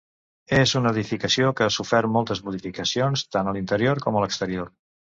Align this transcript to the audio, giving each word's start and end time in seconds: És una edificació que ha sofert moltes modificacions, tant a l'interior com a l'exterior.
És 0.59 0.71
una 0.79 0.93
edificació 0.95 1.51
que 1.59 1.67
ha 1.67 1.75
sofert 1.77 2.11
moltes 2.17 2.43
modificacions, 2.49 3.29
tant 3.37 3.53
a 3.55 3.59
l'interior 3.61 4.07
com 4.09 4.21
a 4.23 4.27
l'exterior. 4.27 4.79